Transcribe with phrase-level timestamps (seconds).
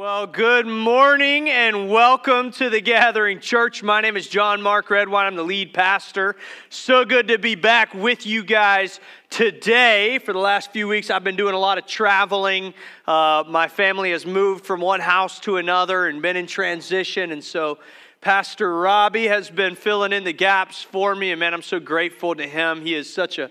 [0.00, 3.82] Well, good morning and welcome to the Gathering Church.
[3.82, 5.26] My name is John Mark Redwine.
[5.26, 6.36] I'm the lead pastor.
[6.70, 10.18] So good to be back with you guys today.
[10.18, 12.72] For the last few weeks, I've been doing a lot of traveling.
[13.06, 17.30] Uh, my family has moved from one house to another and been in transition.
[17.30, 17.78] And so,
[18.22, 21.30] Pastor Robbie has been filling in the gaps for me.
[21.30, 22.80] And man, I'm so grateful to him.
[22.80, 23.50] He is such a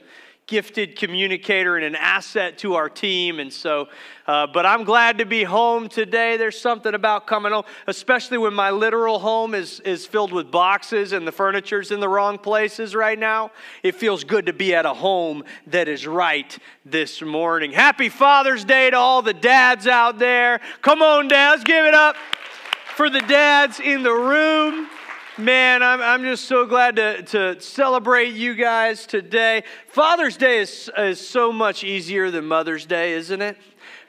[0.49, 3.39] gifted communicator and an asset to our team.
[3.39, 3.87] And so,
[4.25, 6.37] uh, but I'm glad to be home today.
[6.37, 11.13] There's something about coming home, especially when my literal home is, is filled with boxes
[11.13, 13.51] and the furniture's in the wrong places right now.
[13.83, 17.71] It feels good to be at a home that is right this morning.
[17.71, 20.61] Happy Father's Day to all the dads out there.
[20.81, 22.15] Come on, dads, give it up
[22.95, 24.89] for the dads in the room.
[25.39, 29.63] Man, I'm, I'm just so glad to, to celebrate you guys today.
[29.87, 33.57] Father's Day is, is so much easier than Mother's Day, isn't it?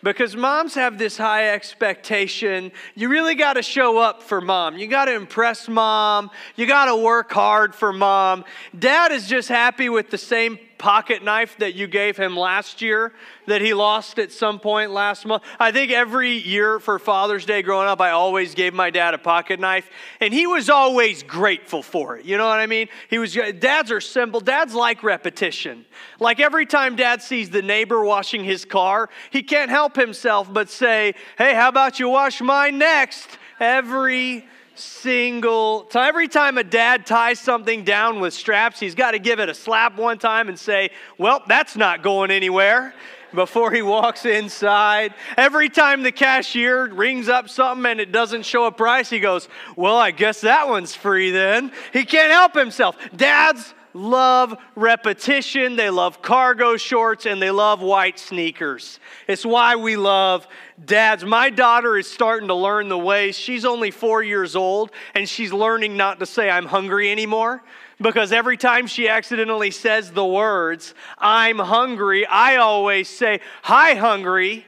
[0.03, 2.73] because moms have this high expectation.
[2.95, 4.79] You really got to show up for mom.
[4.79, 6.31] You got to impress mom.
[6.57, 8.45] You got to work hard for mom.
[8.79, 13.13] Dad is just happy with the same pocket knife that you gave him last year
[13.47, 15.43] that he lost at some point last month.
[15.59, 19.19] I think every year for Father's Day growing up, I always gave my dad a
[19.19, 22.25] pocket knife, and he was always grateful for it.
[22.25, 22.89] You know what I mean?
[23.11, 24.41] He was dads are simple.
[24.41, 25.85] Dads like repetition.
[26.19, 30.71] Like every time dad sees the neighbor washing his car, he can't help himself but
[30.71, 36.09] say, "Hey, how about you wash mine next?" Every single time.
[36.09, 39.55] Every time a dad ties something down with straps, he's got to give it a
[39.55, 42.95] slap one time and say, Well, that's not going anywhere
[43.35, 45.15] before he walks inside.
[45.37, 49.49] Every time the cashier rings up something and it doesn't show a price, he goes,
[49.77, 51.73] Well, I guess that one's free then.
[51.93, 52.97] He can't help himself.
[53.15, 59.01] Dads love repetition, they love cargo shorts, and they love white sneakers.
[59.27, 60.47] It's why we love
[60.85, 61.25] dads.
[61.25, 63.37] My daughter is starting to learn the ways.
[63.37, 67.63] She's only four years old, and she's learning not to say, I'm hungry anymore.
[68.01, 74.65] Because every time she accidentally says the words, I'm hungry, I always say, Hi, hungry.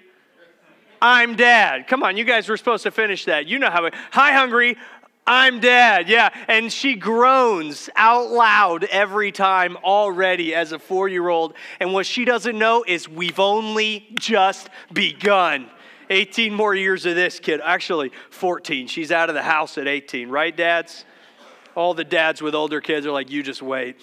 [1.03, 1.89] I'm dad.
[1.89, 3.49] Come on, you guys were supposed to finish that.
[3.49, 3.95] You know how it.
[4.13, 4.77] Hi, hungry.
[5.27, 6.31] I'm dad, yeah.
[6.49, 11.55] And she groans out loud every time already as a four year old.
[11.79, 15.69] And what she doesn't know is we've only just begun.
[16.11, 17.61] 18 more years of this kid.
[17.63, 18.87] Actually, 14.
[18.87, 21.05] She's out of the house at 18, right, dads?
[21.75, 23.97] All the dads with older kids are like, you just wait.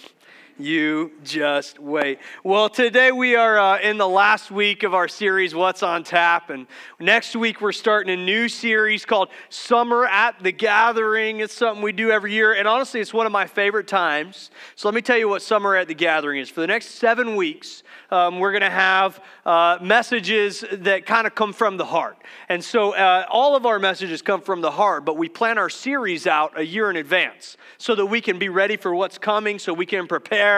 [0.60, 2.20] You just wait.
[2.44, 6.50] Well, today we are uh, in the last week of our series, What's on Tap.
[6.50, 6.68] And
[7.00, 11.40] next week we're starting a new series called Summer at the Gathering.
[11.40, 12.52] It's something we do every year.
[12.52, 14.52] And honestly, it's one of my favorite times.
[14.76, 16.50] So let me tell you what Summer at the Gathering is.
[16.50, 21.36] For the next seven weeks, um, we're going to have uh, messages that kind of
[21.36, 22.18] come from the heart.
[22.50, 25.70] And so uh, all of our messages come from the heart, but we plan our
[25.70, 29.58] series out a year in advance so that we can be ready for what's coming,
[29.58, 30.49] so we can prepare,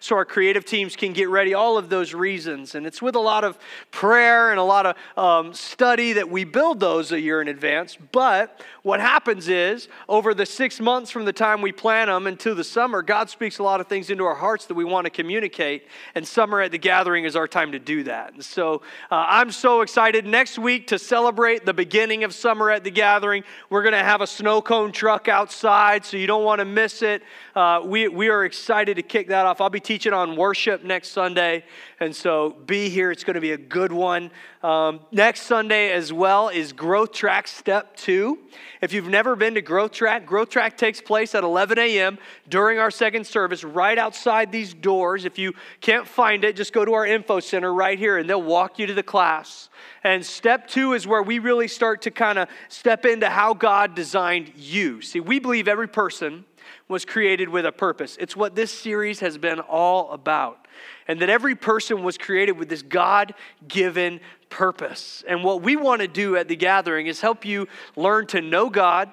[0.00, 2.74] so our creative teams can get ready, all of those reasons.
[2.74, 3.58] And it's with a lot of
[3.90, 7.96] prayer and a lot of um, study that we build those a year in advance.
[8.12, 12.54] But what happens is, over the six months from the time we plan them until
[12.54, 15.10] the summer, God speaks a lot of things into our hearts that we want to
[15.10, 15.86] communicate.
[16.14, 18.34] And summer at the gathering is our time to do that.
[18.34, 20.26] And so uh, I'm so excited.
[20.26, 24.20] Next week, to celebrate the beginning of summer at the gathering, we're going to have
[24.20, 27.22] a snow cone truck outside, so you don't want to miss it.
[27.54, 29.60] Uh, we, we are excited to kick that off.
[29.60, 31.64] I'll be teaching on worship next Sunday,
[31.98, 33.10] and so be here.
[33.10, 34.30] It's going to be a good one.
[34.62, 38.38] Um, next Sunday as well is Growth Track Step 2.
[38.82, 42.18] If you've never been to Growth Track, Growth Track takes place at 11 a.m.
[42.48, 45.24] during our second service, right outside these doors.
[45.24, 48.42] If you can't find it, just go to our info center right here and they'll
[48.42, 49.70] walk you to the class.
[50.04, 53.94] And step two is where we really start to kind of step into how God
[53.94, 55.02] designed you.
[55.02, 56.44] See, we believe every person
[56.90, 58.16] was created with a purpose.
[58.20, 60.66] It's what this series has been all about.
[61.08, 63.34] And that every person was created with this God
[63.66, 65.24] given purpose.
[65.26, 68.68] And what we want to do at the gathering is help you learn to know
[68.68, 69.10] God,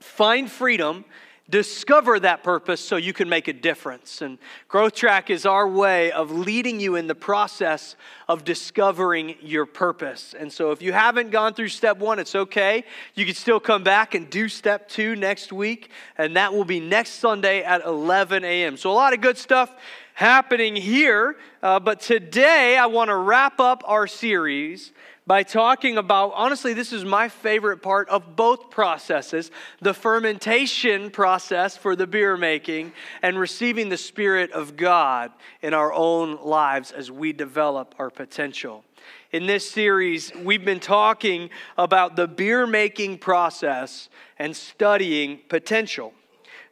[0.00, 1.04] find freedom,
[1.50, 4.20] discover that purpose so you can make a difference.
[4.20, 7.96] And Growth Track is our way of leading you in the process
[8.28, 10.34] of discovering your purpose.
[10.38, 12.84] And so if you haven't gone through step one, it's okay.
[13.14, 16.80] You can still come back and do step two next week, and that will be
[16.80, 18.76] next Sunday at 11 a.m.
[18.76, 19.72] So a lot of good stuff
[20.12, 21.36] happening here.
[21.62, 24.92] Uh, but today I want to wrap up our series
[25.28, 31.76] by talking about honestly, this is my favorite part of both processes the fermentation process
[31.76, 35.30] for the beer making and receiving the Spirit of God
[35.60, 38.84] in our own lives as we develop our potential.
[39.30, 44.08] In this series, we've been talking about the beer making process
[44.38, 46.14] and studying potential.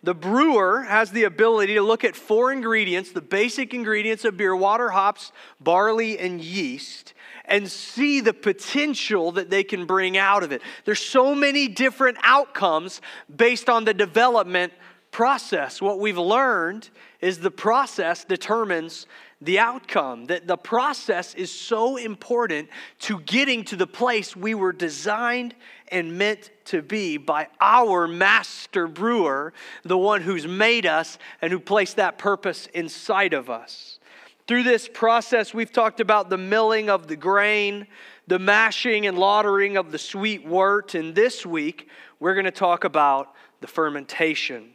[0.02, 4.56] The brewer has the ability to look at four ingredients, the basic ingredients of beer
[4.56, 7.12] water, hops, barley, and yeast,
[7.47, 10.63] and see the potential that they can bring out of it.
[10.85, 13.01] There's so many different outcomes
[13.35, 14.73] based on the development
[15.11, 15.81] process.
[15.81, 16.91] What we've learned
[17.21, 19.07] is the process determines
[19.41, 20.27] the outcome.
[20.27, 22.69] That the process is so important
[23.01, 25.55] to getting to the place we were designed
[25.89, 29.53] and meant to be by our master brewer,
[29.85, 33.96] the one who's made us and who placed that purpose inside of us.
[34.47, 37.89] Through this process, we've talked about the milling of the grain,
[38.29, 41.89] the mashing and lautering of the sweet wort, and this week
[42.21, 44.71] we're going to talk about the fermentation.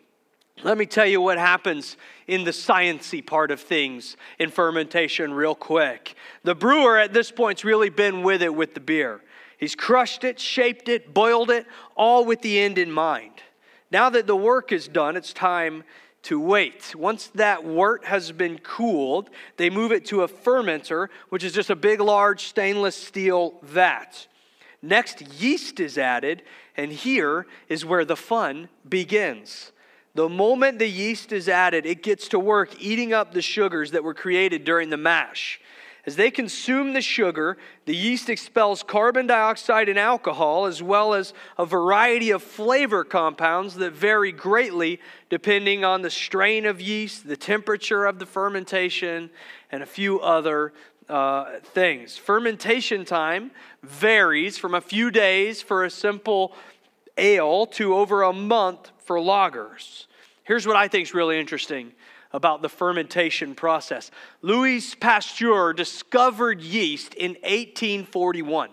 [0.64, 1.96] Let me tell you what happens
[2.28, 6.16] in the sciency part of things in fermentation real quick.
[6.44, 9.22] The brewer at this point's really been with it with the beer.
[9.58, 11.66] He's crushed it, shaped it, boiled it,
[11.96, 13.42] all with the end in mind.
[13.90, 15.86] Now that the work is done, it's time
[16.24, 16.94] to wait.
[16.96, 21.70] Once that wort has been cooled, they move it to a fermenter, which is just
[21.70, 24.28] a big, large stainless steel vat.
[24.82, 26.44] Next, yeast is added,
[26.76, 29.72] and here is where the fun begins.
[30.14, 34.04] The moment the yeast is added, it gets to work eating up the sugars that
[34.04, 35.62] were created during the mash.
[36.06, 41.34] As they consume the sugar, the yeast expels carbon dioxide and alcohol, as well as
[41.60, 45.00] a variety of flavor compounds that vary greatly
[45.30, 49.30] depending on the strain of yeast, the temperature of the fermentation,
[49.72, 50.74] and a few other
[51.08, 52.18] uh, things.
[52.18, 53.52] Fermentation time
[53.84, 56.56] varies from a few days for a simple
[57.18, 60.06] ale to over a month for lagers.
[60.44, 61.92] Here's what I think is really interesting
[62.34, 64.12] about the fermentation process
[64.42, 68.70] Louis Pasteur discovered yeast in 1841.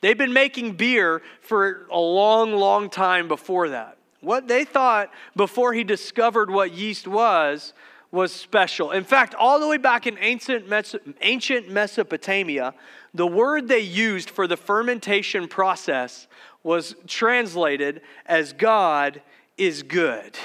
[0.00, 3.96] They've been making beer for a long, long time before that.
[4.20, 7.72] What they thought before he discovered what yeast was
[8.10, 8.92] was special.
[8.92, 10.66] In fact, all the way back in ancient,
[11.20, 12.74] ancient Mesopotamia,
[13.14, 16.26] the word they used for the fermentation process
[16.62, 19.22] was translated as God
[19.56, 20.36] is good.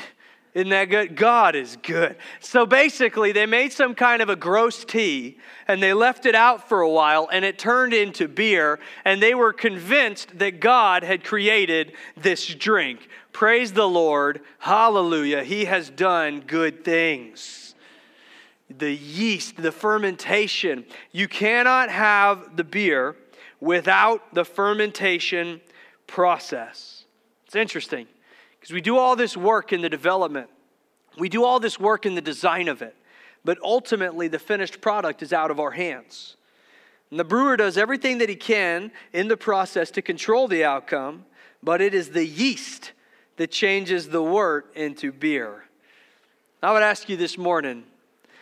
[0.53, 1.15] Isn't that good?
[1.15, 2.18] God is good.
[2.42, 6.68] So basically, they made some kind of a gross tea and they left it out
[6.68, 8.80] for a while and it turned into beer.
[9.06, 13.07] And they were convinced that God had created this drink.
[13.31, 14.42] Praise the Lord.
[14.59, 15.44] Hallelujah.
[15.44, 17.74] He has done good things.
[18.69, 20.86] The yeast, the fermentation.
[21.13, 23.15] You cannot have the beer
[23.62, 25.62] without the fermentation
[26.07, 27.06] process.
[27.45, 28.07] It's interesting.
[28.61, 30.47] Because we do all this work in the development,
[31.17, 32.95] we do all this work in the design of it,
[33.43, 36.37] but ultimately the finished product is out of our hands.
[37.09, 41.25] And the brewer does everything that he can in the process to control the outcome,
[41.63, 42.91] but it is the yeast
[43.37, 45.65] that changes the wort into beer.
[46.61, 47.83] I would ask you this morning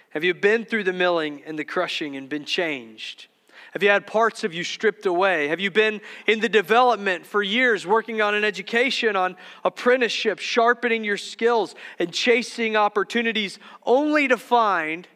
[0.10, 3.29] have you been through the milling and the crushing and been changed?
[3.74, 5.48] Have you had parts of you stripped away?
[5.50, 11.04] Have you been in the development for years, working on an education, on apprenticeship, sharpening
[11.04, 15.08] your skills, and chasing opportunities, only to find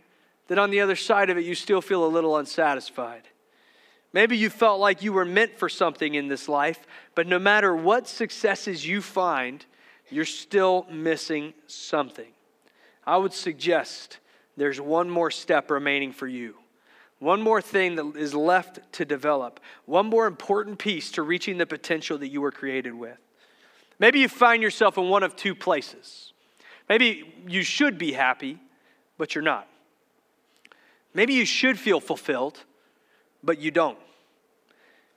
[0.47, 3.23] that on the other side of it, you still feel a little unsatisfied?
[4.11, 6.85] Maybe you felt like you were meant for something in this life,
[7.15, 9.65] but no matter what successes you find,
[10.11, 12.31] you're still missing something.
[13.06, 14.19] I would suggest
[14.56, 16.56] there's one more step remaining for you.
[17.23, 19.61] One more thing that is left to develop.
[19.85, 23.18] One more important piece to reaching the potential that you were created with.
[23.97, 26.33] Maybe you find yourself in one of two places.
[26.89, 28.59] Maybe you should be happy,
[29.18, 29.69] but you're not.
[31.13, 32.59] Maybe you should feel fulfilled,
[33.42, 33.99] but you don't.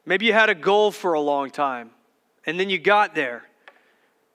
[0.05, 1.91] Maybe you had a goal for a long time,
[2.47, 3.43] and then you got there,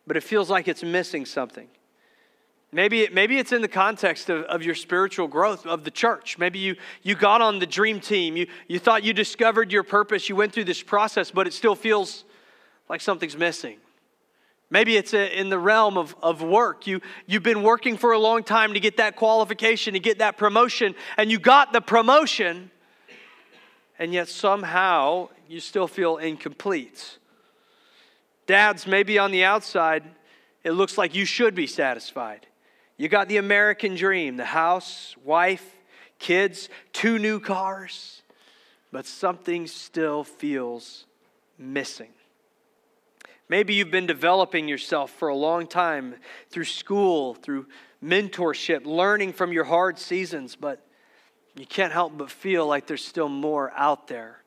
[0.06, 1.70] but it feels like it's missing something.
[2.74, 6.38] Maybe, maybe it's in the context of, of your spiritual growth of the church.
[6.38, 8.38] Maybe you, you got on the dream team.
[8.38, 10.30] You, you thought you discovered your purpose.
[10.30, 12.24] You went through this process, but it still feels
[12.88, 13.78] like something's missing.
[14.70, 16.88] Maybe it's a, in the realm of, of work.
[16.88, 20.38] You, you've been working for a long time to get that qualification, to get that
[20.38, 22.72] promotion, and you got the promotion,
[24.00, 27.18] and yet somehow you still feel incomplete.
[28.48, 30.04] Dads, maybe on the outside,
[30.64, 32.48] it looks like you should be satisfied.
[33.02, 35.66] You got the American dream the house, wife,
[36.20, 38.22] kids, two new cars,
[38.92, 41.08] but something still feels
[41.58, 42.12] missing.
[43.50, 46.14] Maybe you've been developing yourself for a long time
[46.52, 47.66] through school, through
[48.04, 50.86] mentorship, learning from your hard seasons, but
[51.56, 54.44] you can't help but feel like there's still more out there.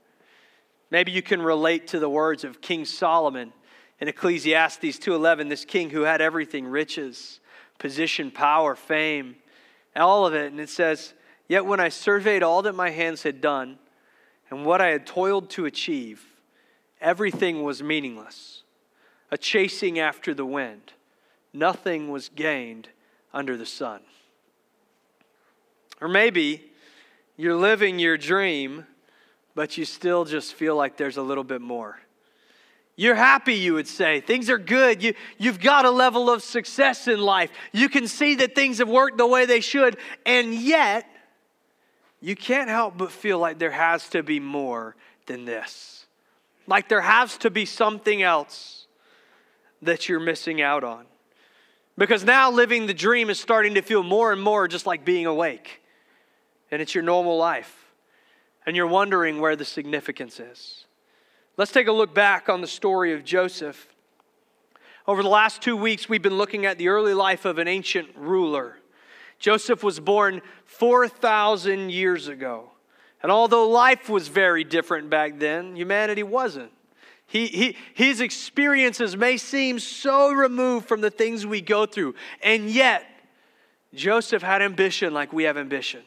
[0.92, 3.52] Maybe you can relate to the words of King Solomon
[3.98, 7.40] in Ecclesiastes 2:11, this king who had everything, riches,
[7.78, 9.36] position, power, fame,
[9.96, 11.14] all of it, and it says,
[11.48, 13.78] "Yet when I surveyed all that my hands had done
[14.50, 16.26] and what I had toiled to achieve,
[17.00, 18.62] everything was meaningless,
[19.30, 20.92] a chasing after the wind.
[21.52, 22.88] Nothing was gained
[23.32, 24.02] under the sun."
[26.00, 26.72] Or maybe
[27.36, 28.86] you're living your dream,
[29.54, 32.00] but you still just feel like there's a little bit more.
[32.96, 34.20] You're happy, you would say.
[34.20, 35.02] Things are good.
[35.02, 37.50] You, you've got a level of success in life.
[37.72, 39.96] You can see that things have worked the way they should.
[40.24, 41.06] And yet,
[42.20, 44.94] you can't help but feel like there has to be more
[45.26, 46.06] than this.
[46.66, 48.86] Like there has to be something else
[49.82, 51.04] that you're missing out on.
[51.98, 55.26] Because now living the dream is starting to feel more and more just like being
[55.26, 55.82] awake.
[56.70, 57.92] And it's your normal life.
[58.66, 60.83] And you're wondering where the significance is.
[61.56, 63.86] Let's take a look back on the story of Joseph.
[65.06, 68.08] Over the last two weeks, we've been looking at the early life of an ancient
[68.16, 68.78] ruler.
[69.38, 72.70] Joseph was born 4,000 years ago.
[73.22, 76.72] And although life was very different back then, humanity wasn't.
[77.26, 82.68] He, he, his experiences may seem so removed from the things we go through, and
[82.68, 83.06] yet,
[83.94, 86.02] Joseph had ambition like we have ambition.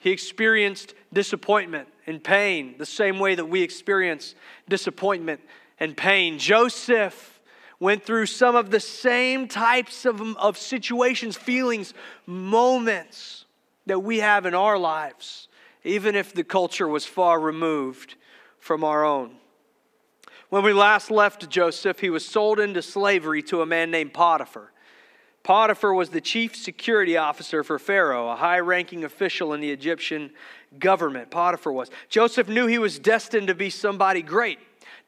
[0.00, 4.34] He experienced disappointment and pain the same way that we experience
[4.68, 5.40] disappointment
[5.80, 6.38] and pain.
[6.38, 7.40] Joseph
[7.80, 11.92] went through some of the same types of, of situations, feelings,
[12.26, 13.44] moments
[13.86, 15.48] that we have in our lives,
[15.82, 18.14] even if the culture was far removed
[18.58, 19.36] from our own.
[20.48, 24.72] When we last left Joseph, he was sold into slavery to a man named Potiphar.
[25.42, 30.30] Potiphar was the chief security officer for Pharaoh, a high ranking official in the Egyptian
[30.78, 31.30] government.
[31.30, 31.90] Potiphar was.
[32.08, 34.58] Joseph knew he was destined to be somebody great,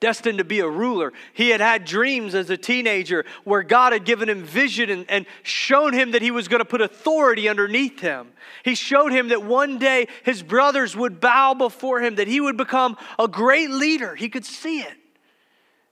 [0.01, 1.13] destined to be a ruler.
[1.33, 5.27] He had had dreams as a teenager where God had given him vision and, and
[5.43, 8.33] shown him that he was going to put authority underneath him.
[8.65, 12.57] He showed him that one day his brothers would bow before him, that he would
[12.57, 14.15] become a great leader.
[14.15, 14.97] He could see it.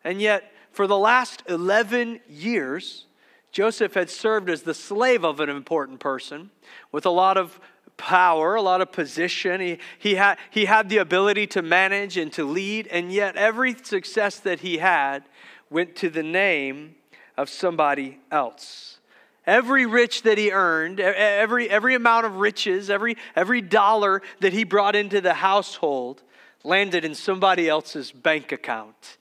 [0.03, 3.07] And yet, for the last 11 years,
[3.53, 6.51] Joseph had served as the slave of an important person
[6.91, 7.61] with a lot of
[7.97, 9.61] power, a lot of position.
[9.61, 13.75] He, he, had, he had the ability to manage and to lead, and yet every
[13.83, 15.25] success that he had
[15.71, 16.97] went to the name
[17.37, 18.99] of somebody else.
[19.47, 24.65] Every rich that he earned, every, every amount of riches, every, every dollar that he
[24.65, 26.23] brought into the household
[26.63, 29.19] landed in somebody else's bank account.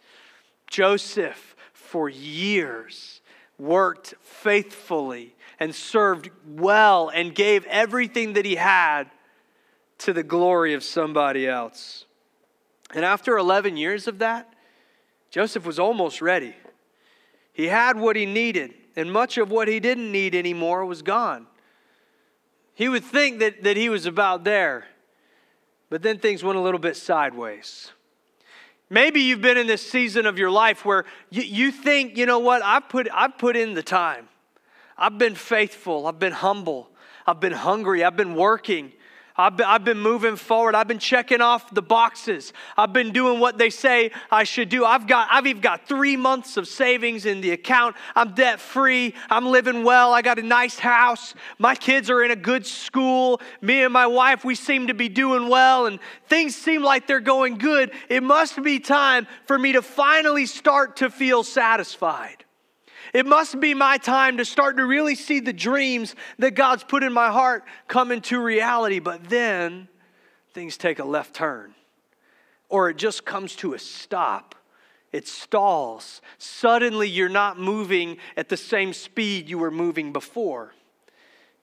[0.67, 3.21] Joseph, for years,
[3.63, 9.05] worked faithfully and served well and gave everything that he had
[9.99, 12.05] to the glory of somebody else.
[12.93, 14.53] And after 11 years of that,
[15.31, 16.55] Joseph was almost ready.
[17.53, 21.47] He had what he needed, and much of what he didn't need anymore was gone.
[22.73, 24.87] He would think that, that he was about there,
[25.89, 27.91] but then things went a little bit sideways.
[28.93, 32.37] Maybe you've been in this season of your life where you, you think, you know
[32.37, 34.29] what, I've put, I've put in the time.
[34.95, 36.05] I've been faithful.
[36.05, 36.91] I've been humble.
[37.25, 38.03] I've been hungry.
[38.03, 38.91] I've been working.
[39.35, 40.75] I've been, I've been moving forward.
[40.75, 42.53] I've been checking off the boxes.
[42.77, 44.85] I've been doing what they say I should do.
[44.85, 47.95] I've got, I've even got three months of savings in the account.
[48.15, 49.15] I'm debt free.
[49.31, 50.13] I'm living well.
[50.13, 51.33] I got a nice house.
[51.57, 53.41] My kids are in a good school.
[53.61, 57.19] Me and my wife, we seem to be doing well and things seem like they're
[57.19, 57.91] going good.
[58.09, 62.42] It must be time for me to finally start to feel satisfied.
[63.13, 67.03] It must be my time to start to really see the dreams that God's put
[67.03, 68.97] in my heart come into reality.
[68.97, 69.87] But then
[70.53, 71.75] things take a left turn,
[72.69, 74.55] or it just comes to a stop.
[75.11, 76.21] It stalls.
[76.39, 80.73] Suddenly, you're not moving at the same speed you were moving before.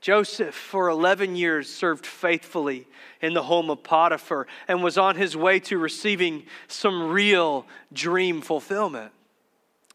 [0.00, 2.86] Joseph, for 11 years, served faithfully
[3.20, 8.40] in the home of Potiphar and was on his way to receiving some real dream
[8.40, 9.12] fulfillment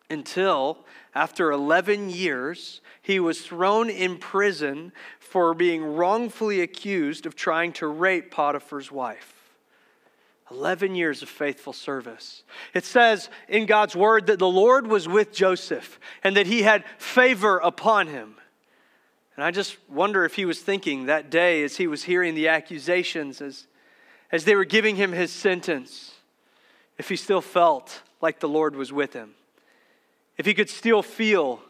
[0.10, 7.74] until after 11 years, he was thrown in prison for being wrongfully accused of trying
[7.74, 9.32] to rape Potiphar's wife.
[10.52, 12.44] 11 years of faithful service.
[12.74, 16.84] It says in God's word that the Lord was with Joseph and that he had
[17.00, 18.36] favor upon him.
[19.36, 22.48] And I just wonder if he was thinking that day as he was hearing the
[22.48, 23.66] accusations, as,
[24.32, 26.14] as they were giving him his sentence,
[26.98, 29.34] if he still felt like the Lord was with him
[30.38, 31.62] if he could still feel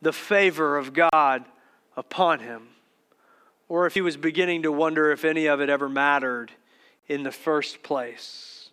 [0.00, 1.44] the favor of God
[1.96, 2.68] upon him,
[3.68, 6.52] or if he was beginning to wonder if any of it ever mattered
[7.08, 8.70] in the first place.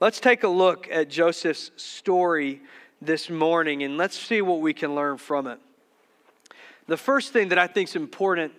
[0.00, 2.60] Let's take a look at Joseph's story
[3.00, 5.58] this morning and let's see what we can learn from it.
[6.86, 8.52] The first thing that I think is important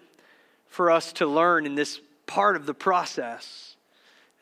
[0.67, 3.75] for us to learn in this part of the process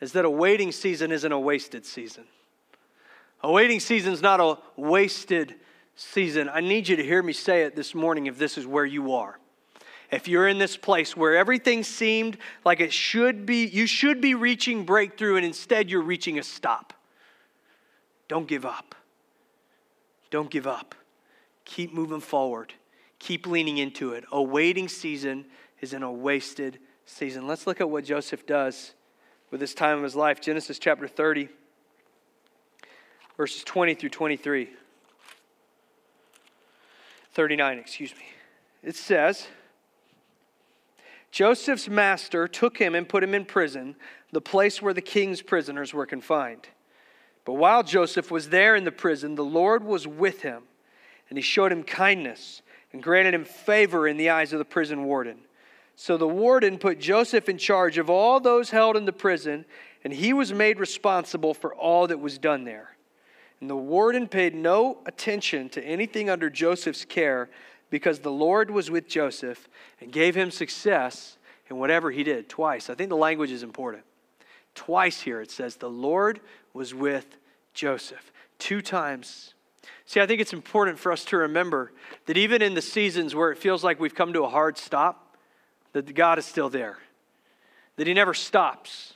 [0.00, 2.24] is that a waiting season isn't a wasted season.
[3.42, 5.54] A waiting season is not a wasted
[5.98, 6.48] season.
[6.48, 9.14] I need you to hear me say it this morning if this is where you
[9.14, 9.38] are.
[10.10, 14.34] If you're in this place where everything seemed like it should be, you should be
[14.34, 16.94] reaching breakthrough and instead you're reaching a stop.
[18.28, 18.94] Don't give up.
[20.30, 20.94] Don't give up.
[21.64, 22.72] Keep moving forward.
[23.18, 24.24] Keep leaning into it.
[24.30, 25.44] A waiting season
[25.80, 27.46] is in a wasted season.
[27.46, 28.94] Let's look at what Joseph does
[29.50, 30.40] with this time of his life.
[30.40, 31.48] Genesis chapter 30,
[33.36, 34.70] verses 20 through 23.
[37.38, 38.24] 39, excuse me.
[38.82, 39.46] It says,
[41.30, 43.94] Joseph's master took him and put him in prison,
[44.32, 46.66] the place where the king's prisoners were confined.
[47.44, 50.64] But while Joseph was there in the prison, the Lord was with him,
[51.28, 52.60] and he showed him kindness
[52.92, 55.38] and granted him favor in the eyes of the prison warden.
[55.94, 59.64] So the warden put Joseph in charge of all those held in the prison,
[60.02, 62.96] and he was made responsible for all that was done there.
[63.60, 67.48] And the warden paid no attention to anything under Joseph's care
[67.90, 69.68] because the Lord was with Joseph
[70.00, 71.38] and gave him success
[71.68, 72.48] in whatever he did.
[72.48, 72.88] Twice.
[72.88, 74.04] I think the language is important.
[74.74, 76.40] Twice here it says, the Lord
[76.72, 77.36] was with
[77.74, 78.32] Joseph.
[78.58, 79.54] Two times.
[80.06, 81.92] See, I think it's important for us to remember
[82.26, 85.36] that even in the seasons where it feels like we've come to a hard stop,
[85.92, 86.98] that God is still there.
[87.96, 89.14] That He never stops.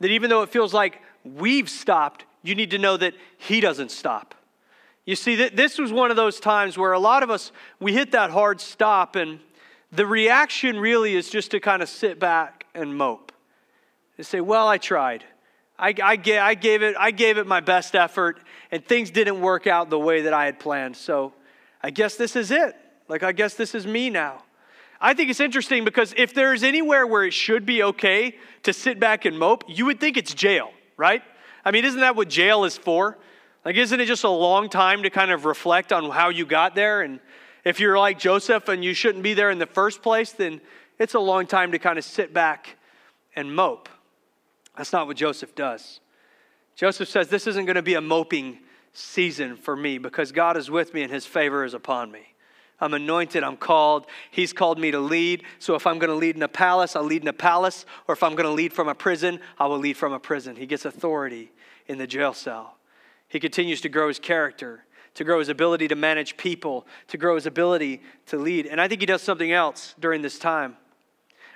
[0.00, 3.90] That even though it feels like we've stopped, you need to know that He doesn't
[3.90, 4.36] stop.
[5.04, 8.12] You see, this was one of those times where a lot of us, we hit
[8.12, 9.40] that hard stop, and
[9.90, 13.32] the reaction really is just to kind of sit back and mope.
[14.16, 15.24] And say, Well, I tried.
[15.76, 18.38] I, I, I, gave it, I gave it my best effort,
[18.70, 20.96] and things didn't work out the way that I had planned.
[20.96, 21.32] So
[21.82, 22.76] I guess this is it.
[23.08, 24.44] Like, I guess this is me now.
[25.00, 29.00] I think it's interesting because if there's anywhere where it should be okay to sit
[29.00, 31.22] back and mope, you would think it's jail, right?
[31.64, 33.18] I mean, isn't that what jail is for?
[33.64, 36.74] Like, isn't it just a long time to kind of reflect on how you got
[36.74, 37.02] there?
[37.02, 37.20] And
[37.64, 40.60] if you're like Joseph and you shouldn't be there in the first place, then
[40.98, 42.76] it's a long time to kind of sit back
[43.34, 43.88] and mope.
[44.76, 46.00] That's not what Joseph does.
[46.76, 48.58] Joseph says, This isn't going to be a moping
[48.92, 52.33] season for me because God is with me and his favor is upon me.
[52.80, 54.06] I'm anointed, I'm called.
[54.30, 55.44] He's called me to lead.
[55.58, 57.86] So if I'm going to lead in a palace, I'll lead in a palace.
[58.08, 60.56] Or if I'm going to lead from a prison, I will lead from a prison.
[60.56, 61.52] He gets authority
[61.86, 62.76] in the jail cell.
[63.28, 64.84] He continues to grow his character,
[65.14, 68.66] to grow his ability to manage people, to grow his ability to lead.
[68.66, 70.76] And I think he does something else during this time.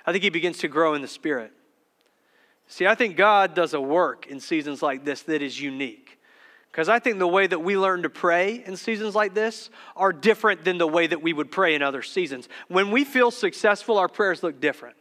[0.05, 1.51] I think he begins to grow in the spirit.
[2.67, 6.08] See, I think God does a work in seasons like this that is unique.
[6.71, 10.13] Because I think the way that we learn to pray in seasons like this are
[10.13, 12.47] different than the way that we would pray in other seasons.
[12.67, 14.95] When we feel successful, our prayers look different.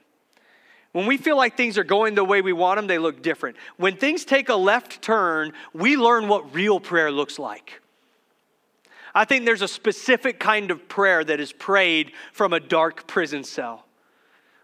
[0.92, 3.56] When we feel like things are going the way we want them, they look different.
[3.76, 7.82] When things take a left turn, we learn what real prayer looks like.
[9.14, 13.44] I think there's a specific kind of prayer that is prayed from a dark prison
[13.44, 13.84] cell.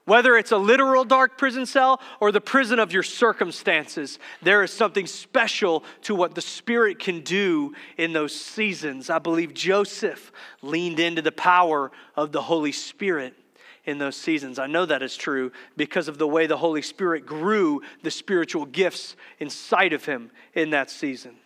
[0.06, 4.70] Whether it's a literal dark prison cell or the prison of your circumstances, there is
[4.70, 9.08] something special to what the Spirit can do in those seasons.
[9.08, 13.34] I believe Joseph leaned into the power of the Holy Spirit
[13.86, 14.58] in those seasons.
[14.58, 18.66] I know that is true because of the way the Holy Spirit grew the spiritual
[18.66, 21.36] gifts inside of him in that season.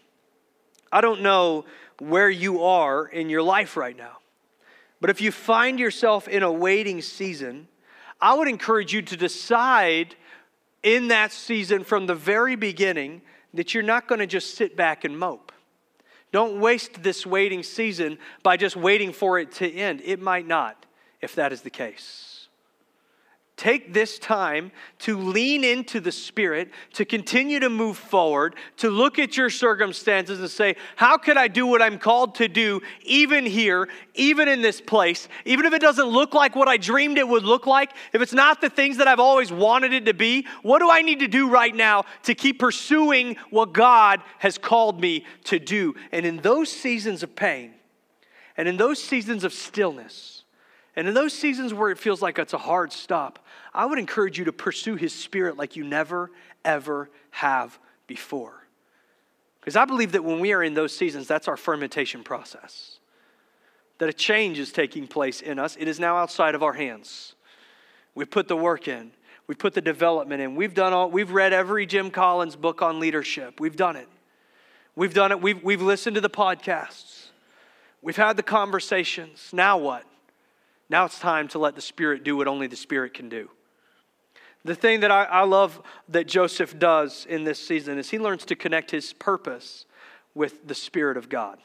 [0.90, 1.64] I don't know
[2.00, 4.18] where you are in your life right now,
[5.00, 7.68] but if you find yourself in a waiting season,
[8.20, 10.14] I would encourage you to decide
[10.82, 13.22] in that season from the very beginning
[13.54, 15.52] that you're not going to just sit back and mope.
[16.32, 20.02] Don't waste this waiting season by just waiting for it to end.
[20.04, 20.84] It might not,
[21.20, 22.37] if that is the case.
[23.58, 29.18] Take this time to lean into the Spirit, to continue to move forward, to look
[29.18, 33.44] at your circumstances and say, How could I do what I'm called to do, even
[33.44, 37.26] here, even in this place, even if it doesn't look like what I dreamed it
[37.26, 40.46] would look like, if it's not the things that I've always wanted it to be?
[40.62, 45.00] What do I need to do right now to keep pursuing what God has called
[45.00, 45.96] me to do?
[46.12, 47.74] And in those seasons of pain,
[48.56, 50.37] and in those seasons of stillness,
[50.98, 53.38] and in those seasons where it feels like it's a hard stop,
[53.72, 56.32] I would encourage you to pursue His Spirit like you never,
[56.64, 58.64] ever have before.
[59.60, 62.98] Because I believe that when we are in those seasons, that's our fermentation process.
[63.98, 65.76] That a change is taking place in us.
[65.78, 67.36] It is now outside of our hands.
[68.16, 69.12] We've put the work in,
[69.46, 70.56] we've put the development in.
[70.56, 73.60] We've done all, we've read every Jim Collins book on leadership.
[73.60, 74.08] We've done it.
[74.96, 77.28] We've done it, we've, we've listened to the podcasts,
[78.02, 79.50] we've had the conversations.
[79.52, 80.04] Now what?
[80.90, 83.50] Now it's time to let the Spirit do what only the Spirit can do.
[84.64, 88.44] The thing that I, I love that Joseph does in this season is he learns
[88.46, 89.86] to connect his purpose
[90.34, 91.58] with the Spirit of God.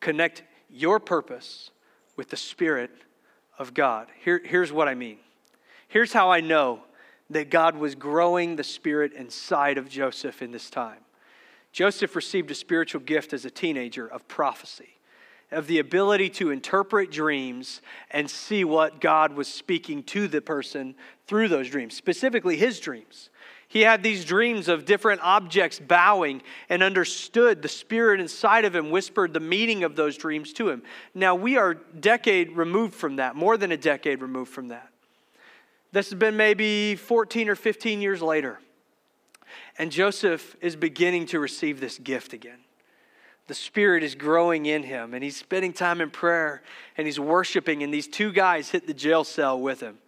[0.00, 1.70] Connect your purpose
[2.16, 2.90] with the Spirit
[3.58, 4.08] of God.
[4.24, 5.18] Here, here's what I mean.
[5.88, 6.80] Here's how I know
[7.28, 10.98] that God was growing the Spirit inside of Joseph in this time.
[11.72, 14.96] Joseph received a spiritual gift as a teenager of prophecy
[15.50, 20.94] of the ability to interpret dreams and see what God was speaking to the person
[21.26, 23.30] through those dreams, specifically his dreams.
[23.66, 28.90] He had these dreams of different objects bowing and understood the spirit inside of him
[28.90, 30.82] whispered the meaning of those dreams to him.
[31.14, 34.88] Now we are decade removed from that, more than a decade removed from that.
[35.92, 38.58] This has been maybe 14 or 15 years later.
[39.78, 42.58] And Joseph is beginning to receive this gift again
[43.46, 46.62] the Spirit is growing in him, and he's spending time in prayer
[46.96, 47.82] and he's worshiping.
[47.82, 49.98] And these two guys hit the jail cell with him.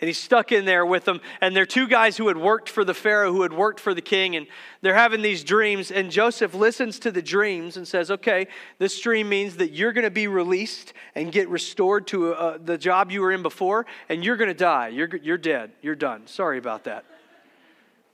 [0.00, 1.20] And he's stuck in there with them.
[1.42, 4.00] And they're two guys who had worked for the Pharaoh, who had worked for the
[4.00, 4.34] king.
[4.34, 4.46] And
[4.80, 5.90] they're having these dreams.
[5.90, 8.48] And Joseph listens to the dreams and says, Okay,
[8.78, 12.78] this dream means that you're going to be released and get restored to uh, the
[12.78, 14.88] job you were in before, and you're going to die.
[14.88, 15.72] You're, you're dead.
[15.82, 16.26] You're done.
[16.26, 17.04] Sorry about that.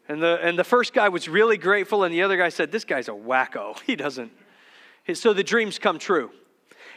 [0.08, 2.84] And the, and the first guy was really grateful, and the other guy said, This
[2.84, 3.76] guy's a wacko.
[3.86, 4.32] He doesn't,
[5.14, 6.30] so the dreams come true.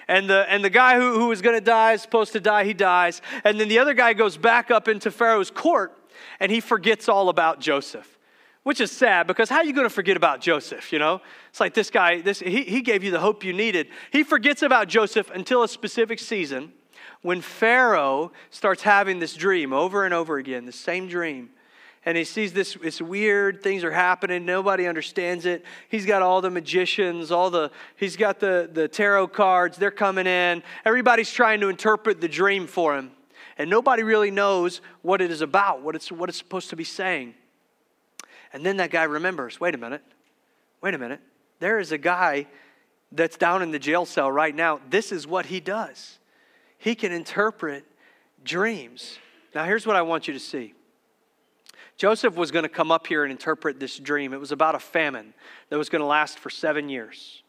[0.08, 2.64] And the, and the guy who, who was going to die is supposed to die,
[2.64, 3.22] he dies.
[3.44, 5.96] And then the other guy goes back up into Pharaoh's court
[6.40, 8.18] and he forgets all about Joseph,
[8.64, 10.92] which is sad because how are you going to forget about Joseph?
[10.92, 13.88] You know, it's like this guy, this, he, he gave you the hope you needed.
[14.12, 16.74] He forgets about Joseph until a specific season
[17.22, 21.50] when Pharaoh starts having this dream over and over again, the same dream
[22.10, 25.64] and he sees this it's weird things are happening nobody understands it.
[25.90, 30.26] He's got all the magicians all the he's got the the tarot cards they're coming
[30.26, 30.64] in.
[30.86, 33.12] Everybody's trying to interpret the dream for him.
[33.60, 36.84] And nobody really knows what it is about what it's what it's supposed to be
[36.84, 37.36] saying.
[38.54, 40.02] And then that guy remembers wait a minute
[40.82, 41.22] wait a minute.
[41.60, 42.48] There is a guy
[43.12, 44.80] that's down in the jail cell right now.
[44.90, 46.18] This is what he does.
[46.80, 47.86] He can interpret
[48.44, 49.20] dreams.
[49.54, 50.74] Now here's what i want you to see
[52.00, 54.32] Joseph was going to come up here and interpret this dream.
[54.32, 55.34] It was about a famine
[55.68, 57.44] that was going to last for seven years.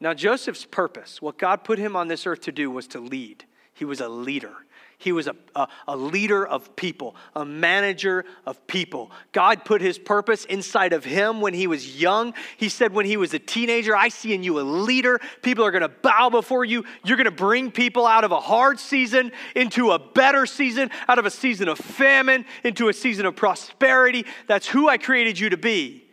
[0.00, 3.46] Now, Joseph's purpose, what God put him on this earth to do, was to lead.
[3.72, 4.52] He was a leader.
[5.00, 9.10] He was a, a, a, leader of people, a manager of people.
[9.32, 12.34] God put his purpose inside of him when he was young.
[12.58, 15.18] He said, when he was a teenager, I see in you a leader.
[15.40, 16.84] People are going to bow before you.
[17.02, 21.18] You're going to bring people out of a hard season into a better season, out
[21.18, 24.26] of a season of famine into a season of prosperity.
[24.48, 26.09] That's who I created you to be.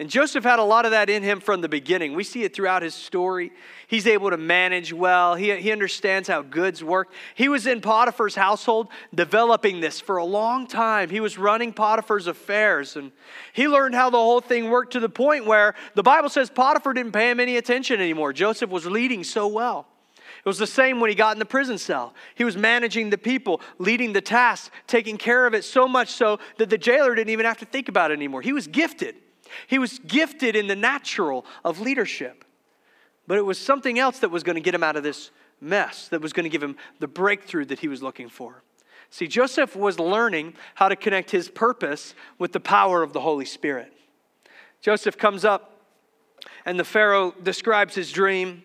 [0.00, 2.14] And Joseph had a lot of that in him from the beginning.
[2.14, 3.52] We see it throughout his story.
[3.86, 7.12] He's able to manage well, he, he understands how goods work.
[7.36, 11.10] He was in Potiphar's household developing this for a long time.
[11.10, 13.12] He was running Potiphar's affairs, and
[13.52, 16.92] he learned how the whole thing worked to the point where the Bible says Potiphar
[16.92, 18.32] didn't pay him any attention anymore.
[18.32, 19.86] Joseph was leading so well.
[20.16, 22.14] It was the same when he got in the prison cell.
[22.34, 26.40] He was managing the people, leading the tasks, taking care of it so much so
[26.58, 28.42] that the jailer didn't even have to think about it anymore.
[28.42, 29.14] He was gifted.
[29.66, 32.44] He was gifted in the natural of leadership.
[33.26, 36.08] But it was something else that was going to get him out of this mess,
[36.08, 38.62] that was going to give him the breakthrough that he was looking for.
[39.10, 43.44] See, Joseph was learning how to connect his purpose with the power of the Holy
[43.44, 43.92] Spirit.
[44.80, 45.80] Joseph comes up,
[46.66, 48.64] and the Pharaoh describes his dream,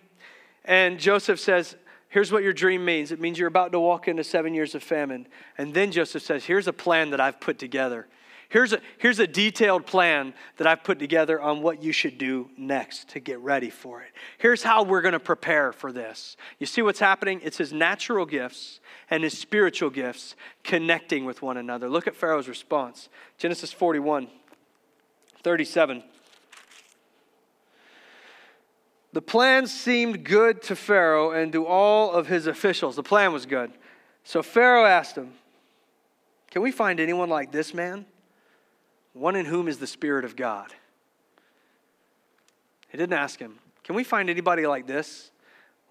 [0.66, 1.76] and Joseph says,
[2.10, 3.12] Here's what your dream means.
[3.12, 5.28] It means you're about to walk into seven years of famine.
[5.60, 8.08] And then Joseph says, Here's a plan that I've put together.
[8.50, 12.50] Here's a, here's a detailed plan that I've put together on what you should do
[12.58, 14.10] next to get ready for it.
[14.40, 16.36] Here's how we're going to prepare for this.
[16.58, 17.42] You see what's happening?
[17.44, 18.80] It's his natural gifts
[19.12, 21.88] and his spiritual gifts connecting with one another.
[21.88, 24.28] Look at Pharaoh's response Genesis 41,
[25.44, 26.04] 37.
[29.14, 32.96] The plan seemed good to Pharaoh and to all of his officials.
[32.96, 33.72] The plan was good.
[34.24, 35.34] So Pharaoh asked him,
[36.50, 38.06] Can we find anyone like this man?
[39.14, 40.74] One in whom is the Spirit of God.
[42.90, 45.32] He didn't ask him, Can we find anybody like this?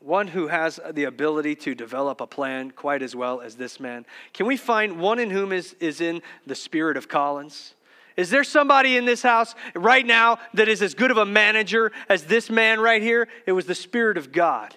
[0.01, 4.07] One who has the ability to develop a plan quite as well as this man.
[4.33, 7.75] Can we find one in whom is, is in the spirit of Collins?
[8.19, 11.93] Is there somebody in this house right now that is as good of a manager
[12.09, 13.29] as this man right here?
[13.47, 14.75] It was the Spirit of God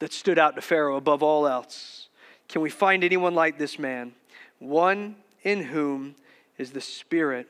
[0.00, 2.08] that stood out to Pharaoh above all else.
[2.48, 4.12] Can we find anyone like this man?
[4.58, 6.16] One in whom
[6.58, 7.46] is the Spirit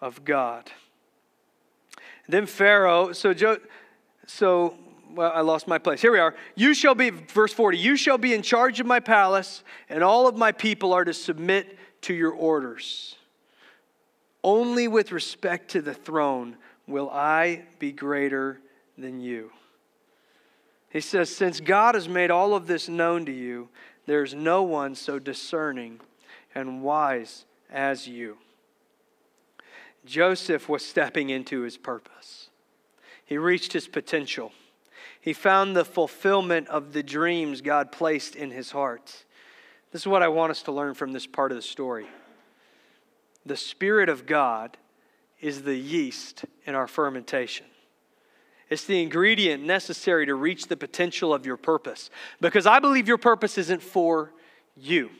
[0.00, 0.70] of God.
[2.28, 3.58] Then Pharaoh, so Joe,
[4.26, 4.74] so
[5.14, 6.00] well, I lost my place.
[6.00, 6.34] Here we are.
[6.54, 10.26] You shall be, verse 40, you shall be in charge of my palace, and all
[10.26, 13.16] of my people are to submit to your orders.
[14.42, 18.60] Only with respect to the throne will I be greater
[18.96, 19.50] than you.
[20.90, 23.68] He says, Since God has made all of this known to you,
[24.06, 26.00] there's no one so discerning
[26.54, 28.38] and wise as you.
[30.04, 32.48] Joseph was stepping into his purpose.
[33.24, 34.52] He reached his potential.
[35.20, 39.24] He found the fulfillment of the dreams God placed in his heart.
[39.92, 42.06] This is what I want us to learn from this part of the story.
[43.44, 44.76] The Spirit of God
[45.40, 47.66] is the yeast in our fermentation.
[48.68, 52.08] It's the ingredient necessary to reach the potential of your purpose.
[52.40, 54.32] Because I believe your purpose isn't for
[54.76, 55.10] you.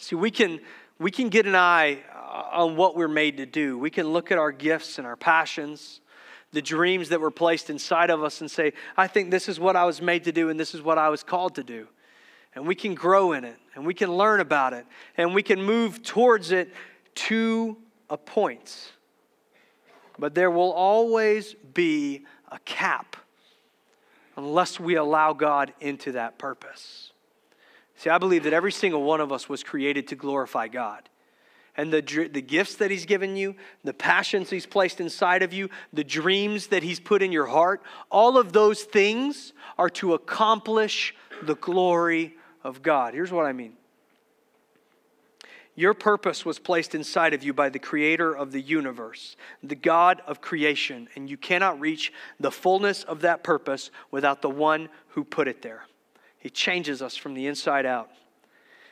[0.00, 0.60] See, we can,
[0.98, 3.78] we can get an eye uh, on what we're made to do.
[3.78, 6.00] We can look at our gifts and our passions,
[6.52, 9.76] the dreams that were placed inside of us, and say, I think this is what
[9.76, 11.86] I was made to do, and this is what I was called to do.
[12.54, 15.62] And we can grow in it, and we can learn about it, and we can
[15.62, 16.72] move towards it
[17.14, 17.76] to
[18.10, 18.92] a point.
[20.18, 23.16] But there will always be a cap
[24.36, 27.07] unless we allow God into that purpose.
[27.98, 31.08] See, I believe that every single one of us was created to glorify God.
[31.76, 35.68] And the, the gifts that He's given you, the passions He's placed inside of you,
[35.92, 41.12] the dreams that He's put in your heart, all of those things are to accomplish
[41.42, 43.14] the glory of God.
[43.14, 43.74] Here's what I mean
[45.74, 50.22] your purpose was placed inside of you by the creator of the universe, the God
[50.26, 55.22] of creation, and you cannot reach the fullness of that purpose without the one who
[55.22, 55.84] put it there.
[56.38, 58.10] He changes us from the inside out.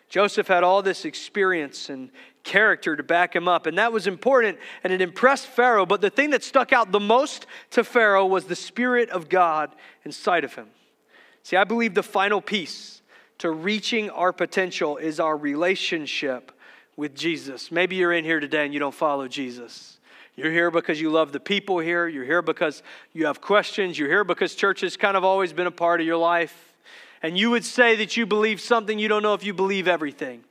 [0.09, 2.11] Joseph had all this experience and
[2.45, 5.87] character to back him up, and that was important and it impressed Pharaoh.
[5.87, 9.75] But the thing that stuck out the most to Pharaoh was the Spirit of God
[10.05, 10.69] inside of him.
[11.43, 13.03] See, I believe the final piece
[13.39, 16.53] to reaching our potential is our relationship
[16.97, 17.71] with Jesus.
[17.71, 19.99] Maybe you're in here today and you don't follow Jesus.
[20.37, 22.09] You're here because you love the people here.
[22.09, 22.83] You're here because
[23.13, 23.99] you have questions.
[23.99, 26.66] You're here because church has kind of always been a part of your life.
[27.27, 30.45] And you would say that you believe something, you don't know if you believe everything.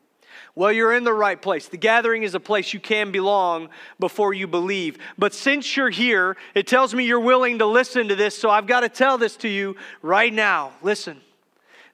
[0.56, 1.70] Well, you're in the right place.
[1.70, 4.98] The gathering is a place you can belong before you believe.
[5.18, 8.68] But since you're here, it tells me you're willing to listen to this, so I've
[8.68, 10.74] got to tell this to you right now.
[10.82, 11.22] Listen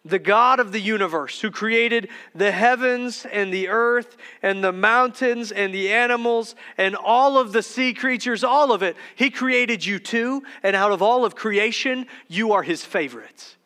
[0.04, 5.52] the God of the universe, who created the heavens and the earth and the mountains
[5.52, 10.00] and the animals and all of the sea creatures, all of it, He created you
[10.00, 10.42] too.
[10.64, 13.58] And out of all of creation, you are His favorite.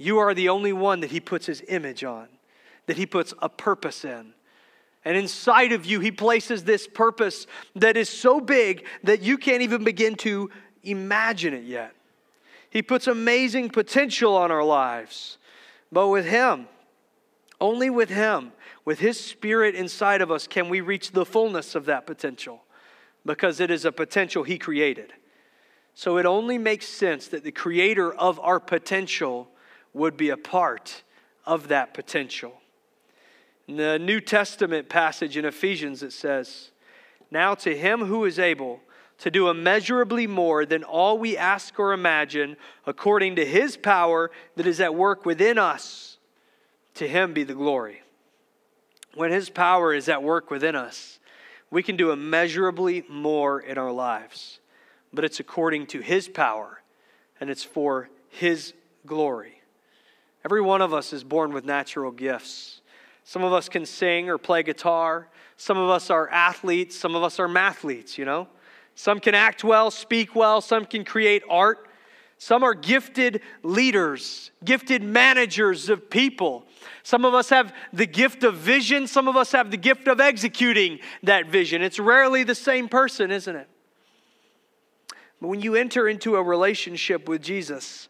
[0.00, 2.28] You are the only one that He puts His image on,
[2.86, 4.32] that He puts a purpose in.
[5.04, 9.60] And inside of you, He places this purpose that is so big that you can't
[9.60, 10.48] even begin to
[10.82, 11.92] imagine it yet.
[12.70, 15.36] He puts amazing potential on our lives.
[15.92, 16.66] But with Him,
[17.60, 18.52] only with Him,
[18.86, 22.62] with His Spirit inside of us, can we reach the fullness of that potential
[23.26, 25.12] because it is a potential He created.
[25.92, 29.50] So it only makes sense that the creator of our potential
[29.92, 31.02] would be a part
[31.46, 32.54] of that potential.
[33.66, 36.70] In the New Testament passage in Ephesians, it says,
[37.30, 38.80] Now to him who is able
[39.18, 44.66] to do immeasurably more than all we ask or imagine, according to his power that
[44.66, 46.18] is at work within us.
[46.94, 48.02] To him be the glory.
[49.14, 51.18] When his power is at work within us,
[51.70, 54.58] we can do immeasurably more in our lives.
[55.12, 56.82] But it's according to his power,
[57.40, 58.72] and it's for his
[59.06, 59.59] glory.
[60.44, 62.80] Every one of us is born with natural gifts.
[63.24, 65.28] Some of us can sing or play guitar.
[65.56, 66.96] Some of us are athletes.
[66.96, 68.48] Some of us are mathletes, you know?
[68.94, 71.86] Some can act well, speak well, some can create art.
[72.38, 76.64] Some are gifted leaders, gifted managers of people.
[77.02, 80.20] Some of us have the gift of vision, some of us have the gift of
[80.20, 81.82] executing that vision.
[81.82, 83.68] It's rarely the same person, isn't it?
[85.40, 88.08] But when you enter into a relationship with Jesus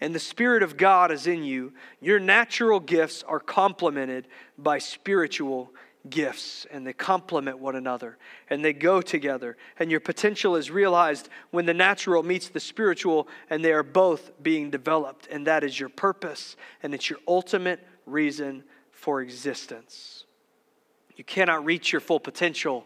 [0.00, 4.28] and the Spirit of God is in you, your natural gifts are complemented
[4.58, 5.72] by spiritual
[6.10, 8.18] gifts and they complement one another
[8.50, 9.56] and they go together.
[9.78, 14.30] And your potential is realized when the natural meets the spiritual and they are both
[14.42, 15.28] being developed.
[15.30, 20.24] And that is your purpose and it's your ultimate reason for existence.
[21.16, 22.84] You cannot reach your full potential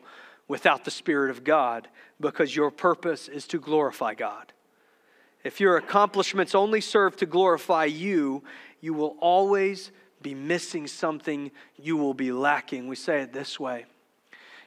[0.48, 1.88] without the Spirit of God
[2.20, 4.52] because your purpose is to glorify God.
[5.42, 8.42] If your accomplishments only serve to glorify you,
[8.80, 9.90] you will always
[10.22, 12.88] be missing something, you will be lacking.
[12.88, 13.86] We say it this way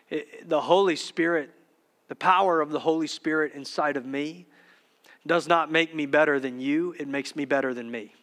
[0.09, 1.51] it, the Holy Spirit
[2.07, 4.47] The power of the Holy Spirit inside of me
[5.25, 8.13] does not make me better than you, it makes me better than me.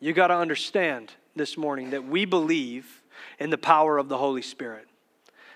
[0.00, 3.02] You got to understand this morning that we believe
[3.38, 4.88] in the power of the Holy Spirit.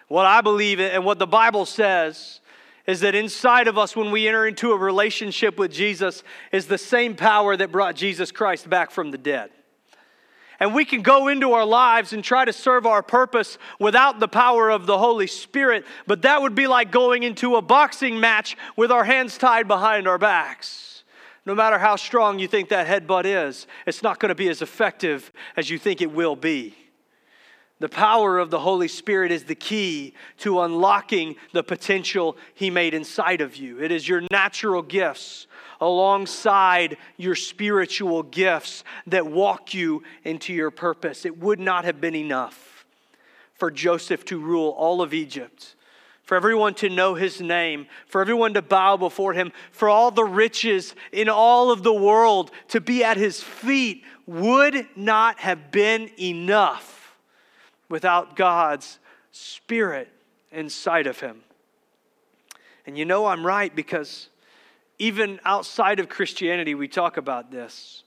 [0.08, 2.40] What I believe in and what the Bible says
[2.86, 6.22] is that inside of us, when we enter into a relationship with Jesus,
[6.52, 9.50] is the same power that brought Jesus Christ back from the dead.
[10.58, 14.28] And we can go into our lives and try to serve our purpose without the
[14.28, 18.56] power of the Holy Spirit, but that would be like going into a boxing match
[18.74, 21.04] with our hands tied behind our backs.
[21.44, 24.62] No matter how strong you think that headbutt is, it's not going to be as
[24.62, 26.74] effective as you think it will be.
[27.78, 32.94] The power of the Holy Spirit is the key to unlocking the potential He made
[32.94, 33.82] inside of you.
[33.82, 35.46] It is your natural gifts
[35.78, 41.26] alongside your spiritual gifts that walk you into your purpose.
[41.26, 42.86] It would not have been enough
[43.52, 45.74] for Joseph to rule all of Egypt,
[46.22, 50.24] for everyone to know his name, for everyone to bow before him, for all the
[50.24, 56.10] riches in all of the world to be at his feet would not have been
[56.18, 56.95] enough
[57.88, 58.98] without God's
[59.32, 60.08] Spirit
[60.50, 61.42] inside of him.
[62.86, 64.28] And you know I'm right because
[64.98, 68.04] even outside of Christianity, we talk about this.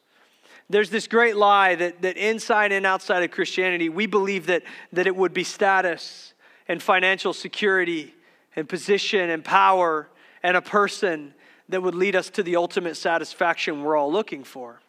[0.69, 4.63] There's this great lie that, that inside and outside of Christianity, we believe that,
[4.93, 6.33] that it would be status
[6.67, 8.13] and financial security
[8.55, 10.09] and position and power
[10.43, 11.33] and a person
[11.69, 14.79] that would lead us to the ultimate satisfaction we're all looking for.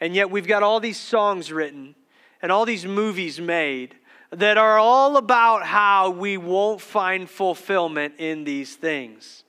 [0.00, 1.94] And yet, we've got all these songs written
[2.42, 3.96] and all these movies made
[4.30, 9.44] that are all about how we won't find fulfillment in these things.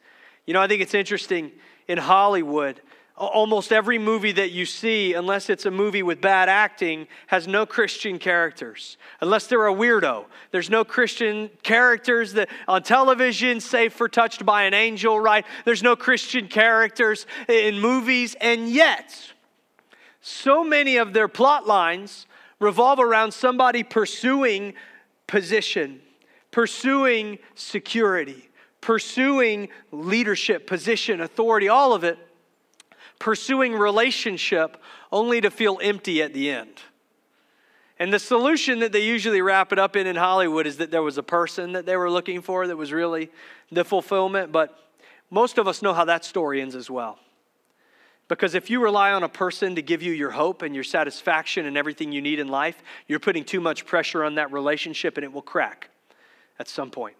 [0.45, 1.51] You know, I think it's interesting
[1.87, 2.81] in Hollywood.
[3.17, 7.65] Almost every movie that you see, unless it's a movie with bad acting, has no
[7.65, 8.97] Christian characters.
[9.21, 10.25] Unless they're a weirdo.
[10.51, 15.45] There's no Christian characters that on television, save for Touched by an Angel, right?
[15.65, 19.33] There's no Christian characters in movies, and yet,
[20.21, 22.26] so many of their plot lines
[22.59, 24.73] revolve around somebody pursuing
[25.27, 26.01] position,
[26.51, 28.49] pursuing security,
[28.81, 32.17] pursuing leadership, position, authority, all of it,
[33.19, 36.81] pursuing relationship only to feel empty at the end.
[37.99, 41.01] And the solution that they usually wrap it up in in Hollywood is that there
[41.01, 43.31] was a person that they were looking for that was really
[43.71, 44.77] the fulfillment, but
[45.31, 47.17] most of us know how that story ends as well.
[48.27, 51.65] Because if you rely on a person to give you your hope and your satisfaction
[51.65, 55.23] and everything you need in life, you're putting too much pressure on that relationship and
[55.23, 55.89] it will crack
[56.59, 57.15] at some point.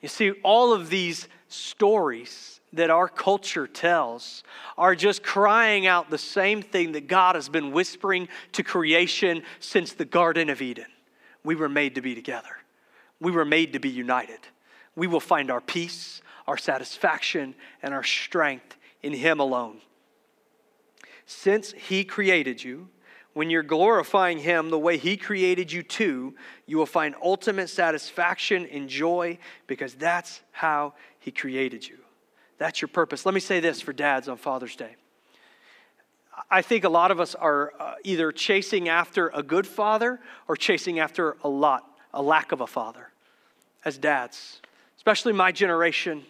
[0.00, 4.44] You see, all of these stories that our culture tells
[4.78, 9.92] are just crying out the same thing that God has been whispering to creation since
[9.92, 10.86] the Garden of Eden.
[11.44, 12.56] We were made to be together,
[13.20, 14.40] we were made to be united.
[14.96, 19.80] We will find our peace, our satisfaction, and our strength in Him alone.
[21.26, 22.88] Since He created you,
[23.32, 26.34] when you're glorifying Him the way He created you to,
[26.66, 31.98] you will find ultimate satisfaction and joy because that's how He created you.
[32.58, 33.24] That's your purpose.
[33.24, 34.96] Let me say this for dads on Father's Day.
[36.50, 40.56] I think a lot of us are uh, either chasing after a good father or
[40.56, 43.10] chasing after a lot, a lack of a father
[43.84, 44.60] as dads,
[44.96, 46.24] especially my generation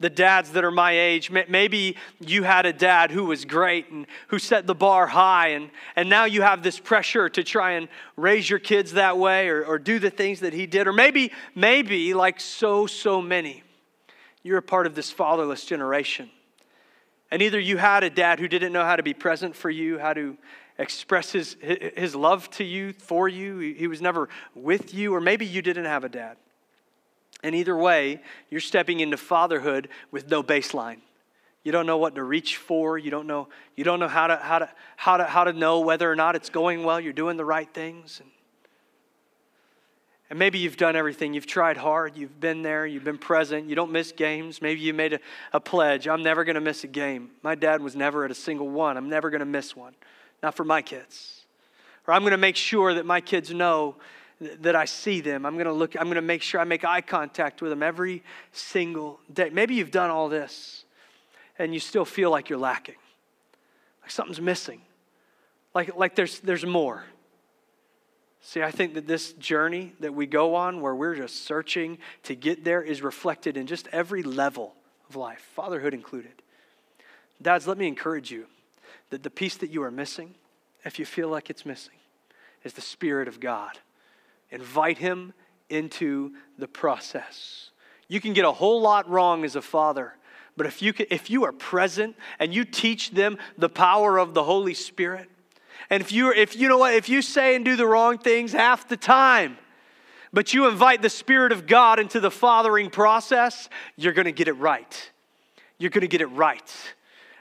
[0.00, 1.30] the dads that are my age.
[1.30, 5.70] Maybe you had a dad who was great and who set the bar high, and,
[5.94, 7.86] and now you have this pressure to try and
[8.16, 10.88] raise your kids that way or, or do the things that he did.
[10.88, 13.62] Or maybe, maybe, like so, so many,
[14.42, 16.30] you're a part of this fatherless generation.
[17.30, 19.98] And either you had a dad who didn't know how to be present for you,
[19.98, 20.36] how to
[20.78, 25.44] express his, his love to you, for you, he was never with you, or maybe
[25.44, 26.38] you didn't have a dad.
[27.42, 30.98] And either way, you're stepping into fatherhood with no baseline.
[31.62, 32.98] You don't know what to reach for.
[32.98, 35.80] You don't know, you don't know how, to, how, to, how, to, how to know
[35.80, 37.00] whether or not it's going well.
[37.00, 38.20] You're doing the right things.
[38.20, 38.30] And,
[40.30, 41.34] and maybe you've done everything.
[41.34, 42.16] You've tried hard.
[42.16, 42.86] You've been there.
[42.86, 43.68] You've been present.
[43.68, 44.62] You don't miss games.
[44.62, 45.20] Maybe you made a,
[45.52, 47.30] a pledge I'm never going to miss a game.
[47.42, 48.96] My dad was never at a single one.
[48.96, 49.94] I'm never going to miss one.
[50.42, 51.42] Not for my kids.
[52.06, 53.96] Or I'm going to make sure that my kids know
[54.40, 55.44] that I see them.
[55.44, 57.82] I'm going to look, I'm going to make sure I make eye contact with them
[57.82, 58.22] every
[58.52, 59.50] single day.
[59.50, 60.84] Maybe you've done all this
[61.58, 62.96] and you still feel like you're lacking,
[64.00, 64.80] like something's missing,
[65.74, 67.04] like, like there's, there's more.
[68.40, 72.34] See, I think that this journey that we go on, where we're just searching to
[72.34, 74.74] get there, is reflected in just every level
[75.10, 76.32] of life, fatherhood included.
[77.42, 78.46] Dads, let me encourage you
[79.10, 80.34] that the piece that you are missing,
[80.86, 81.96] if you feel like it's missing,
[82.64, 83.78] is the Spirit of God
[84.50, 85.32] Invite him
[85.68, 87.70] into the process.
[88.08, 90.14] You can get a whole lot wrong as a father.
[90.56, 94.34] But if you, can, if you are present and you teach them the power of
[94.34, 95.30] the Holy Spirit,
[95.88, 98.52] and if you, if you know what, if you say and do the wrong things
[98.52, 99.58] half the time,
[100.32, 104.48] but you invite the Spirit of God into the fathering process, you're going to get
[104.48, 105.10] it right.
[105.78, 106.72] You're going to get it right.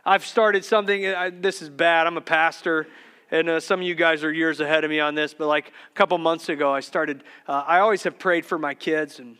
[0.05, 2.07] I've started something, I, this is bad.
[2.07, 2.88] I'm a pastor,
[3.32, 5.68] and uh, some of you guys are years ahead of me on this, but like
[5.68, 9.38] a couple months ago, I started, uh, I always have prayed for my kids, and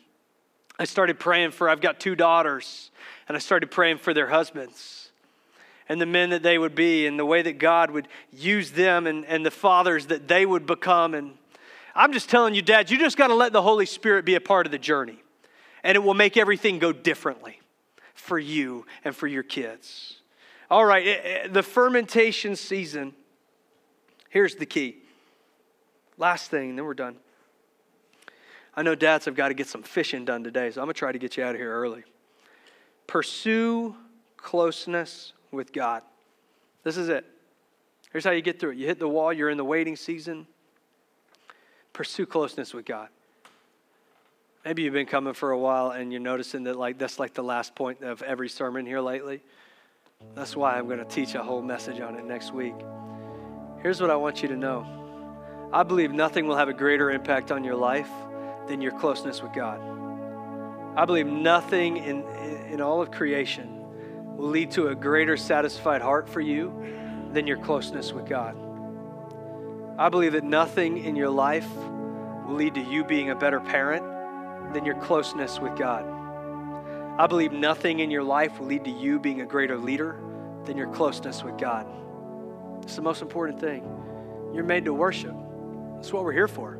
[0.78, 2.92] I started praying for, I've got two daughters,
[3.28, 5.10] and I started praying for their husbands
[5.90, 9.08] and the men that they would be and the way that God would use them
[9.08, 11.16] and, and the fathers that they would become.
[11.16, 11.34] And
[11.96, 14.42] I'm just telling you, Dad, you just got to let the Holy Spirit be a
[14.42, 15.22] part of the journey,
[15.84, 17.60] and it will make everything go differently
[18.14, 20.18] for you and for your kids.
[20.70, 23.16] All right, it, it, the fermentation season,
[24.30, 24.98] here's the key.
[26.18, 27.18] Last thing, then we're done.
[28.76, 31.00] I know dads have got to get some fishing done today, so I'm going to
[31.00, 32.04] try to get you out of here early.
[33.08, 33.96] Pursue
[34.38, 36.04] closeness with God.
[36.84, 37.26] This is it.
[38.12, 38.78] Here's how you get through it.
[38.78, 40.48] You hit the wall, you're in the waiting season.
[41.94, 43.10] Pursue closeness with God.
[44.66, 47.44] Maybe you've been coming for a while and you're noticing that like that's like the
[47.44, 49.42] last point of every sermon here lately.
[50.36, 52.76] That's why I'm going to teach a whole message on it next week.
[53.82, 54.86] Here's what I want you to know.
[55.72, 58.10] I believe nothing will have a greater impact on your life
[58.68, 59.80] than your closeness with God.
[60.98, 62.24] I believe nothing in,
[62.70, 66.74] in all of creation will lead to a greater satisfied heart for you
[67.32, 68.58] than your closeness with God.
[69.98, 71.70] I believe that nothing in your life
[72.48, 74.04] will lead to you being a better parent
[74.74, 76.06] than your closeness with God.
[77.18, 80.20] I believe nothing in your life will lead to you being a greater leader
[80.66, 81.88] than your closeness with God.
[82.90, 83.84] It's the most important thing.
[84.52, 85.36] You're made to worship.
[85.94, 86.80] That's what we're here for.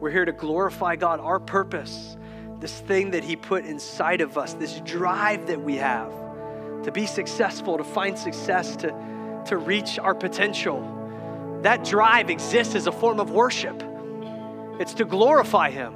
[0.00, 1.20] We're here to glorify God.
[1.20, 2.16] Our purpose,
[2.58, 6.10] this thing that He put inside of us, this drive that we have
[6.82, 8.88] to be successful, to find success, to,
[9.46, 13.80] to reach our potential, that drive exists as a form of worship.
[14.80, 15.94] It's to glorify Him.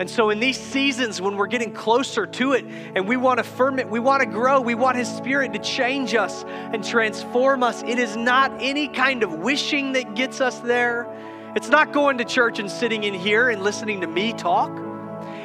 [0.00, 3.44] And so, in these seasons when we're getting closer to it and we want to
[3.44, 7.82] ferment, we want to grow, we want His Spirit to change us and transform us,
[7.82, 11.06] it is not any kind of wishing that gets us there.
[11.54, 14.70] It's not going to church and sitting in here and listening to me talk.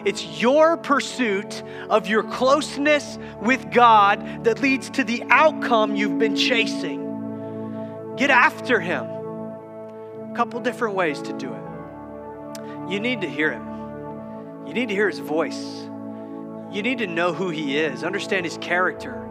[0.05, 6.37] It's your pursuit of your closeness with God that leads to the outcome you've been
[6.37, 8.13] chasing.
[8.15, 9.03] Get after Him.
[9.03, 12.89] A couple different ways to do it.
[12.89, 13.74] You need to hear Him.
[14.65, 15.87] You need to hear his voice.
[16.71, 19.21] You need to know who he is, understand his character.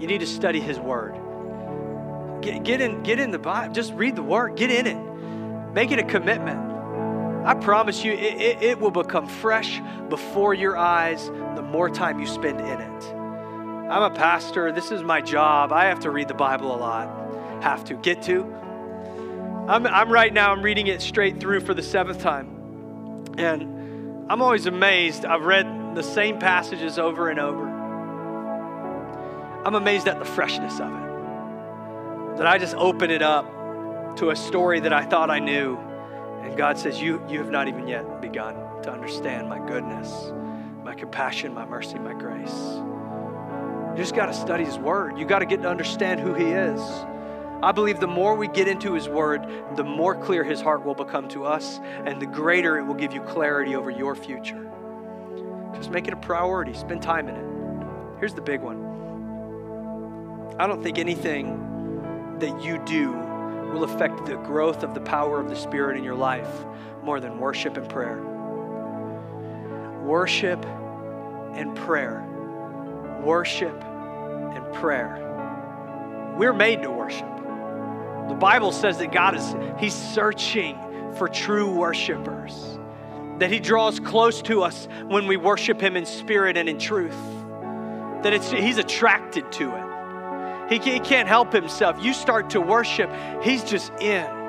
[0.00, 1.14] You need to study his word.
[2.42, 3.72] Get, get, in, get in the Bible.
[3.72, 4.56] Just read the word.
[4.56, 5.72] Get in it.
[5.72, 6.58] Make it a commitment.
[7.46, 12.18] I promise you, it, it, it will become fresh before your eyes the more time
[12.18, 13.04] you spend in it.
[13.90, 14.72] I'm a pastor.
[14.72, 15.72] This is my job.
[15.72, 17.62] I have to read the Bible a lot.
[17.62, 17.94] Have to.
[17.94, 18.44] Get to.
[19.68, 22.48] I'm, I'm right now, I'm reading it straight through for the seventh time.
[23.38, 23.73] And
[24.28, 25.26] I'm always amazed.
[25.26, 27.68] I've read the same passages over and over.
[29.64, 32.38] I'm amazed at the freshness of it.
[32.38, 33.46] That I just open it up
[34.16, 35.76] to a story that I thought I knew.
[36.42, 40.32] And God says, You, you have not even yet begun to understand my goodness,
[40.82, 42.54] my compassion, my mercy, my grace.
[43.90, 45.18] You just got to study His Word.
[45.18, 46.80] You got to get to understand who He is.
[47.64, 50.94] I believe the more we get into His Word, the more clear His heart will
[50.94, 54.70] become to us, and the greater it will give you clarity over your future.
[55.74, 58.18] Just make it a priority, spend time in it.
[58.20, 58.84] Here's the big one
[60.60, 63.12] I don't think anything that you do
[63.72, 66.66] will affect the growth of the power of the Spirit in your life
[67.02, 68.22] more than worship and prayer.
[70.02, 70.64] Worship
[71.54, 72.26] and prayer.
[73.22, 76.34] Worship and prayer.
[76.36, 77.33] We're made to worship.
[78.28, 80.78] The Bible says that God is He's searching
[81.16, 82.78] for true worshipers.
[83.38, 87.16] That He draws close to us when we worship Him in spirit and in truth.
[88.22, 89.84] That it's, He's attracted to it.
[90.70, 92.02] He, he can't help Himself.
[92.02, 93.10] You start to worship,
[93.42, 94.43] He's just in.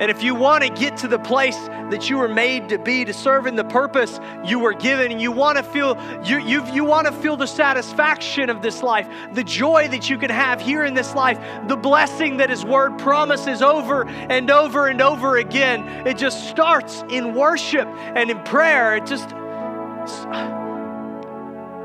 [0.00, 3.04] And if you want to get to the place that you were made to be,
[3.04, 6.64] to serve in the purpose you were given, and you want to feel you you
[6.72, 10.58] you want to feel the satisfaction of this life, the joy that you can have
[10.58, 11.38] here in this life,
[11.68, 16.06] the blessing that His Word promises over and over and over again.
[16.06, 18.96] It just starts in worship and in prayer.
[18.96, 19.28] It just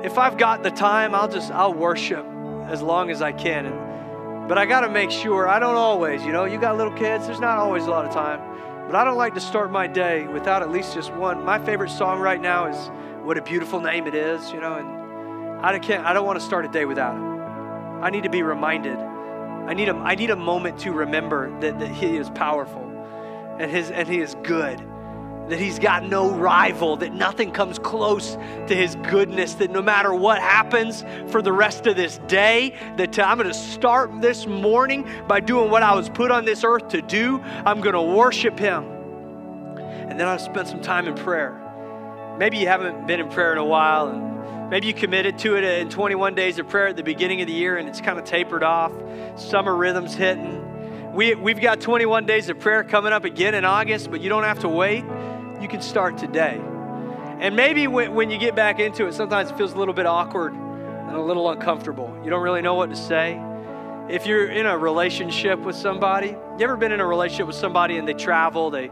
[0.06, 2.26] if I've got the time, I'll just I'll worship
[2.70, 3.66] as long as I can.
[3.66, 3.85] And
[4.48, 7.26] but I got to make sure, I don't always, you know, you got little kids,
[7.26, 8.40] there's not always a lot of time.
[8.86, 11.44] But I don't like to start my day without at least just one.
[11.44, 12.92] My favorite song right now is
[13.24, 16.46] what a beautiful name it is, you know, and I can't I don't want to
[16.46, 18.04] start a day without him.
[18.04, 18.98] I need to be reminded.
[18.98, 22.84] I need a I need a moment to remember that, that he is powerful
[23.58, 24.80] and his and he is good
[25.50, 28.36] that he's got no rival, that nothing comes close
[28.68, 33.20] to his goodness, that no matter what happens for the rest of this day, that
[33.20, 36.64] uh, I'm going to start this morning by doing what I was put on this
[36.64, 37.40] earth to do.
[37.66, 38.84] I'm going to worship him.
[39.78, 41.62] And then I'll spend some time in prayer.
[42.40, 45.64] Maybe you haven't been in prayer in a while, and maybe you committed to it
[45.64, 48.26] in 21 days of prayer at the beginning of the year, and it's kind of
[48.26, 48.92] tapered off.
[49.36, 51.14] Summer rhythms hitting.
[51.14, 54.44] We, we've got 21 days of prayer coming up again in August, but you don't
[54.44, 55.06] have to wait
[55.62, 56.62] you can start today.
[57.40, 60.06] And maybe when, when you get back into it, sometimes it feels a little bit
[60.06, 62.18] awkward and a little uncomfortable.
[62.24, 63.42] You don't really know what to say.
[64.10, 67.98] If you're in a relationship with somebody, you ever been in a relationship with somebody
[67.98, 68.90] and they travel, they,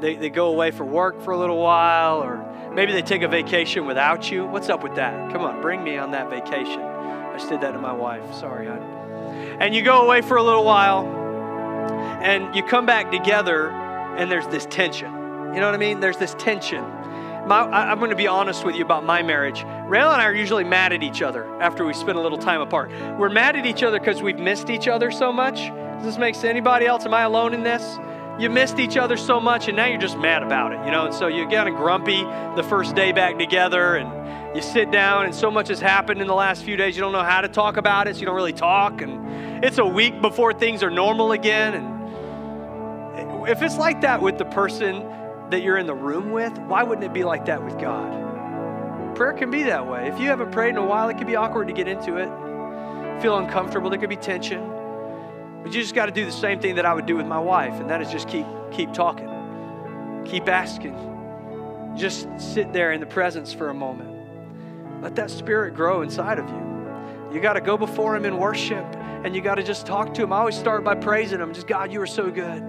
[0.00, 3.28] they, they go away for work for a little while, or maybe they take a
[3.28, 4.46] vacation without you?
[4.46, 5.32] What's up with that?
[5.32, 6.80] Come on, bring me on that vacation.
[6.80, 8.34] I just did that to my wife.
[8.34, 8.78] Sorry, hon.
[9.60, 11.06] And you go away for a little while,
[12.22, 15.15] and you come back together, and there's this tension
[15.54, 16.00] you know what I mean?
[16.00, 16.82] There's this tension.
[17.46, 19.64] My, I, am going to be honest with you about my marriage.
[19.86, 22.60] Rael and I are usually mad at each other after we spend a little time
[22.60, 22.90] apart.
[23.18, 25.68] We're mad at each other because we've missed each other so much.
[25.96, 26.46] Does this make sense?
[26.46, 27.06] Anybody else?
[27.06, 27.98] Am I alone in this?
[28.38, 31.06] You missed each other so much, and now you're just mad about it, you know?
[31.06, 32.22] And so you're kind of grumpy
[32.56, 36.26] the first day back together, and you sit down, and so much has happened in
[36.26, 38.34] the last few days, you don't know how to talk about it, so you don't
[38.34, 39.00] really talk.
[39.00, 41.74] And it's a week before things are normal again.
[41.74, 45.02] And if it's like that with the person
[45.50, 49.14] that you're in the room with, why wouldn't it be like that with God?
[49.14, 50.08] Prayer can be that way.
[50.08, 52.28] If you haven't prayed in a while, it can be awkward to get into it,
[53.22, 54.60] feel uncomfortable, there could be tension.
[55.62, 57.40] But you just got to do the same thing that I would do with my
[57.40, 60.22] wife, and that is just keep keep talking.
[60.24, 60.94] Keep asking.
[61.96, 64.10] Just sit there in the presence for a moment.
[65.02, 67.34] Let that spirit grow inside of you.
[67.34, 68.84] You got to go before him in worship
[69.24, 70.32] and you got to just talk to him.
[70.32, 71.52] I always start by praising him.
[71.52, 72.62] Just God, you are so good.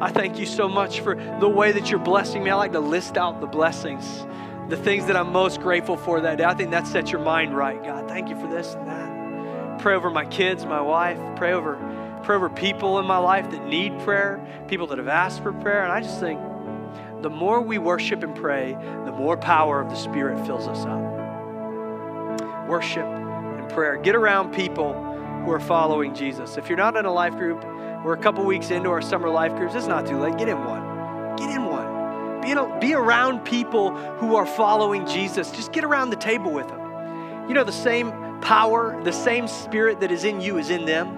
[0.00, 2.50] I thank you so much for the way that you're blessing me.
[2.50, 4.26] I like to list out the blessings,
[4.68, 6.44] the things that I'm most grateful for that day.
[6.44, 8.08] I think that sets your mind right, God.
[8.08, 9.80] Thank you for this and that.
[9.80, 11.18] Pray over my kids, my wife.
[11.36, 11.76] Pray over,
[12.22, 15.82] pray over people in my life that need prayer, people that have asked for prayer.
[15.82, 16.40] And I just think
[17.22, 18.72] the more we worship and pray,
[19.04, 22.68] the more power of the Spirit fills us up.
[22.68, 23.96] Worship and prayer.
[23.96, 24.94] Get around people
[25.44, 26.56] who are following Jesus.
[26.56, 27.62] If you're not in a life group,
[28.04, 29.74] we're a couple weeks into our summer life groups.
[29.74, 30.38] It's not too late.
[30.38, 31.36] Get in one.
[31.36, 32.40] Get in one.
[32.40, 35.50] Be, in a, be around people who are following Jesus.
[35.50, 37.48] Just get around the table with them.
[37.48, 41.08] You know, the same power, the same spirit that is in you is in them.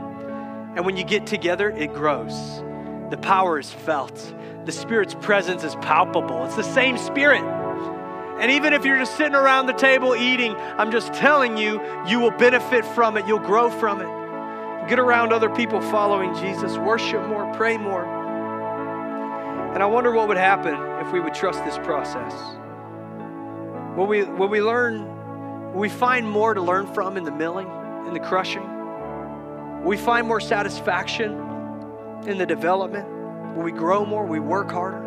[0.75, 2.63] And when you get together, it grows.
[3.11, 4.35] The power is felt.
[4.65, 6.45] The Spirit's presence is palpable.
[6.47, 7.43] It's the same Spirit.
[7.43, 12.19] And even if you're just sitting around the table eating, I'm just telling you, you
[12.19, 13.27] will benefit from it.
[13.27, 14.22] You'll grow from it.
[14.89, 18.05] Get around other people following Jesus, worship more, pray more.
[19.73, 20.75] And I wonder what would happen
[21.07, 22.33] if we would trust this process.
[23.97, 27.69] Will we, will we learn, will we find more to learn from in the milling,
[28.07, 28.63] in the crushing?
[29.83, 31.33] Will we find more satisfaction
[32.27, 33.09] in the development?
[33.57, 34.25] Will we grow more?
[34.25, 35.01] Will we work harder?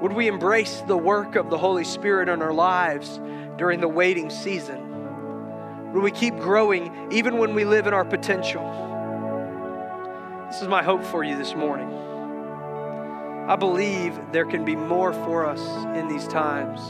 [0.00, 3.20] Would we embrace the work of the Holy Spirit in our lives
[3.56, 4.85] during the waiting season?
[5.96, 8.62] Will we keep growing even when we live in our potential?
[10.50, 11.88] This is my hope for you this morning.
[13.48, 15.62] I believe there can be more for us
[15.96, 16.82] in these times.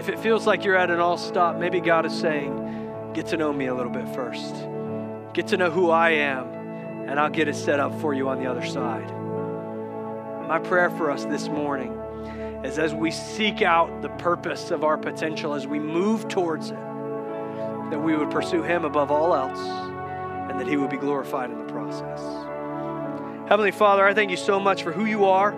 [0.00, 3.36] If it feels like you're at an all stop, maybe God is saying, Get to
[3.36, 4.52] know me a little bit first.
[5.32, 6.48] Get to know who I am,
[7.08, 9.08] and I'll get it set up for you on the other side.
[10.48, 11.92] My prayer for us this morning
[12.64, 16.93] is as we seek out the purpose of our potential, as we move towards it,
[17.94, 19.60] that we would pursue Him above all else
[20.50, 22.20] and that He would be glorified in the process.
[23.48, 25.52] Heavenly Father, I thank you so much for who you are,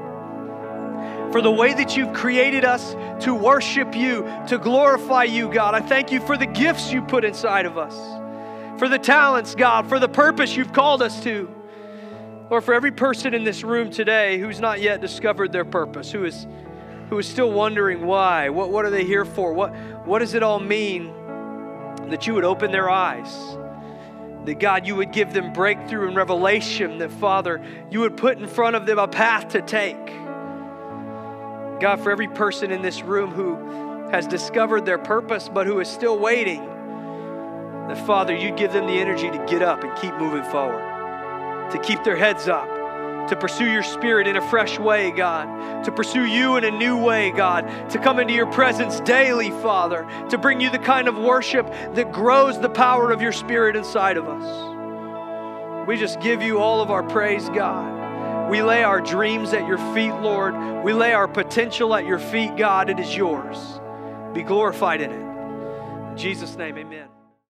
[1.33, 5.75] for the way that you've created us to worship you, to glorify you, God.
[5.75, 7.95] I thank you for the gifts you put inside of us,
[8.79, 11.51] for the talents, God, for the purpose you've called us to.
[12.51, 16.27] Lord, for every person in this room today who's not yet discovered their purpose, who
[16.27, 16.47] is,
[17.09, 19.75] who is still wondering why, what, what are they here for, what,
[20.05, 21.15] what does it all mean?
[22.11, 23.57] That you would open their eyes.
[24.45, 26.99] That God, you would give them breakthrough and revelation.
[26.99, 30.07] That Father, you would put in front of them a path to take.
[31.81, 33.57] God, for every person in this room who
[34.11, 36.65] has discovered their purpose but who is still waiting,
[37.89, 41.79] that Father, you'd give them the energy to get up and keep moving forward, to
[41.81, 42.69] keep their heads up,
[43.29, 46.97] to pursue your spirit in a fresh way, God, to pursue you in a new
[46.97, 51.17] way, God, to come into your presence daily, Father, to bring you the kind of
[51.17, 55.87] worship that grows the power of your spirit inside of us.
[55.89, 58.51] We just give you all of our praise, God.
[58.51, 60.85] We lay our dreams at your feet, Lord.
[60.85, 62.91] We lay our potential at your feet, God.
[62.91, 63.81] It is yours.
[64.33, 66.11] Be glorified in it.
[66.11, 67.06] In Jesus' name, amen.